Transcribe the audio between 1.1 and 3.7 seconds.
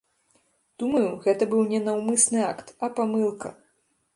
гэта быў не наўмысны акт, а памылка.